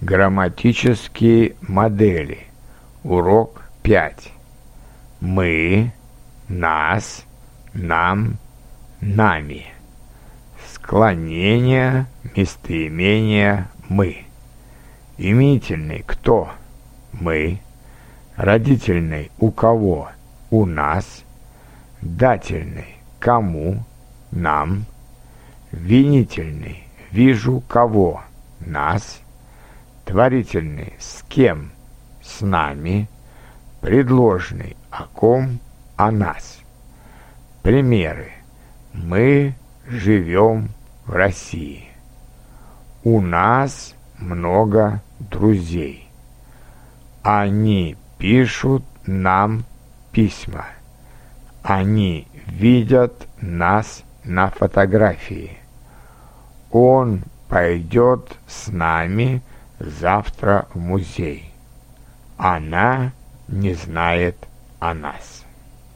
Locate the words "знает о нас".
63.74-65.44